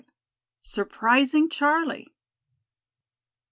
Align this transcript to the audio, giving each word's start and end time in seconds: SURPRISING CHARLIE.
SURPRISING 0.63 1.47
CHARLIE. 1.51 2.07